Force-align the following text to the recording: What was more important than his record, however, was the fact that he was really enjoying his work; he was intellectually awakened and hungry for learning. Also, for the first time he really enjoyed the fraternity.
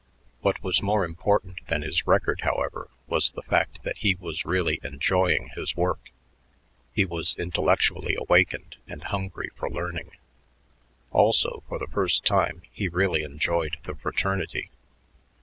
What 0.39 0.63
was 0.63 0.81
more 0.81 1.05
important 1.05 1.57
than 1.67 1.83
his 1.83 2.07
record, 2.07 2.39
however, 2.41 2.89
was 3.05 3.29
the 3.33 3.43
fact 3.43 3.83
that 3.83 3.99
he 3.99 4.15
was 4.15 4.45
really 4.45 4.79
enjoying 4.83 5.51
his 5.53 5.75
work; 5.75 6.09
he 6.91 7.05
was 7.05 7.35
intellectually 7.37 8.15
awakened 8.17 8.77
and 8.87 9.03
hungry 9.03 9.51
for 9.55 9.69
learning. 9.69 10.09
Also, 11.11 11.61
for 11.69 11.77
the 11.77 11.85
first 11.85 12.25
time 12.25 12.63
he 12.71 12.87
really 12.87 13.21
enjoyed 13.21 13.77
the 13.83 13.93
fraternity. 13.93 14.71